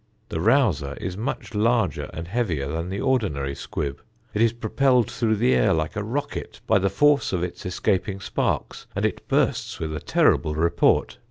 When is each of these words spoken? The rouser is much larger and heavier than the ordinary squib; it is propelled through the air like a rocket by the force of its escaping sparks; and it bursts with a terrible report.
The 0.29 0.41
rouser 0.41 0.95
is 0.99 1.15
much 1.15 1.53
larger 1.53 2.09
and 2.11 2.27
heavier 2.27 2.67
than 2.67 2.89
the 2.89 2.99
ordinary 2.99 3.53
squib; 3.53 4.01
it 4.33 4.41
is 4.41 4.51
propelled 4.51 5.11
through 5.11 5.35
the 5.35 5.53
air 5.53 5.73
like 5.75 5.95
a 5.95 6.03
rocket 6.03 6.59
by 6.65 6.79
the 6.79 6.89
force 6.89 7.31
of 7.33 7.43
its 7.43 7.67
escaping 7.67 8.19
sparks; 8.19 8.87
and 8.95 9.05
it 9.05 9.27
bursts 9.27 9.79
with 9.79 9.95
a 9.95 9.99
terrible 9.99 10.55
report. 10.55 11.19